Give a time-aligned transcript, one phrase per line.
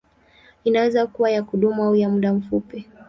[0.63, 2.87] Inaweza kuwa ya kudumu au ya muda mfupi.